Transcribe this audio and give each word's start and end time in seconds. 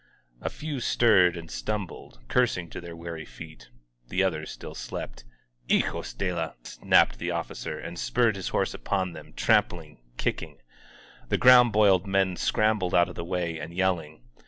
A 0.41 0.49
few 0.49 0.79
stirred 0.79 1.37
and 1.37 1.51
stumbled, 1.51 2.21
cursing, 2.27 2.71
to 2.71 2.81
their 2.81 2.95
weary 2.95 3.23
feet— 3.23 3.69
^the 4.09 4.25
others 4.25 4.49
still 4.49 4.73
slept. 4.73 5.25
Hijos 5.69 6.15
de 6.17 6.33
la 6.33 6.53
!*' 6.33 6.53
snapped 6.63 7.19
the 7.19 7.29
officer, 7.29 7.77
and 7.77 7.99
spurred 7.99 8.35
his 8.35 8.47
horse 8.47 8.73
upon 8.73 9.13
them, 9.13 9.31
trampling, 9.33 9.99
kicking. 10.17 10.53
•••The 11.29 11.37
ground 11.37 11.71
boiled 11.71 12.07
men 12.07 12.35
scrambling 12.35 12.95
out 12.99 13.09
of 13.09 13.15
the 13.15 13.23
way 13.23 13.59
and 13.59 13.75
yell 13.75 13.99
ing. 13.99 14.23